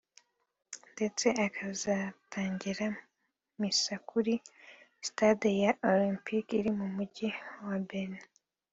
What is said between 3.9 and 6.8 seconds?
kuri sitade ya Olympic iri